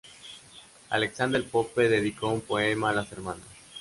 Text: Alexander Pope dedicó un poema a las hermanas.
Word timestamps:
Alexander 0.89 1.43
Pope 1.45 1.87
dedicó 1.87 2.29
un 2.29 2.41
poema 2.41 2.89
a 2.89 2.93
las 2.93 3.11
hermanas. 3.11 3.45